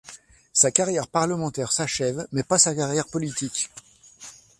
[0.51, 3.69] Sa carrière parlementaire s'achève, mais pas sa carrière politique.